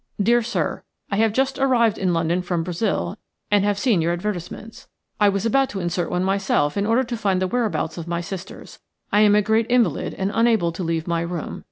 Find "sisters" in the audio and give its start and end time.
8.21-8.79